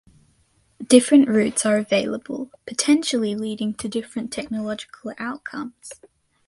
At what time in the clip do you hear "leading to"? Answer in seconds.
3.35-3.87